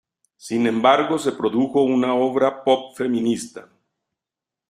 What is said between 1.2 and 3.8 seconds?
produjo una obra pop feminista.